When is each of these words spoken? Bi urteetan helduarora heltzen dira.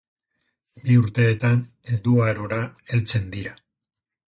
Bi 0.85 0.95
urteetan 1.01 1.61
helduarora 1.91 2.59
heltzen 2.95 3.31
dira. 3.37 3.57